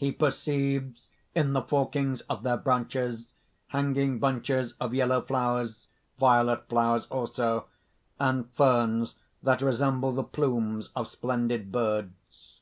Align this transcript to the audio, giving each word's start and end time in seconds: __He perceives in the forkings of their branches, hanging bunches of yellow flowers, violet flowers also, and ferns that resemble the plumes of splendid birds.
__He 0.14 0.18
perceives 0.18 1.08
in 1.34 1.54
the 1.54 1.62
forkings 1.62 2.20
of 2.28 2.42
their 2.42 2.58
branches, 2.58 3.28
hanging 3.68 4.18
bunches 4.18 4.72
of 4.72 4.92
yellow 4.92 5.22
flowers, 5.22 5.88
violet 6.20 6.68
flowers 6.68 7.06
also, 7.06 7.66
and 8.20 8.50
ferns 8.52 9.14
that 9.42 9.62
resemble 9.62 10.12
the 10.12 10.22
plumes 10.22 10.90
of 10.94 11.08
splendid 11.08 11.72
birds. 11.72 12.60